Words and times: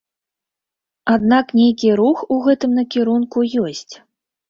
Аднак 1.17 1.53
нейкі 1.61 1.89
рух 2.01 2.25
у 2.37 2.41
гэтым 2.49 2.71
накірунку 2.81 3.49
ёсць. 3.69 3.93